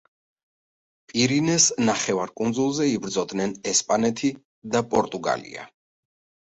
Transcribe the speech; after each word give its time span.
პირენეს 1.11 1.67
ნახევარკუნძულზე 1.89 2.89
იბრძოდნენ 2.95 3.55
ესპანეთი 3.75 4.35
და 4.75 4.85
პორტუგალია. 4.97 5.71